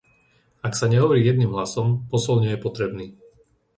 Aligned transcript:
Ak 0.67 0.73
sa 0.77 0.85
nehovorí 0.93 1.21
jedným 1.23 1.51
hlasom, 1.55 1.87
posol 2.11 2.35
nie 2.41 2.51
je 2.57 2.57
potrebný. 2.65 3.07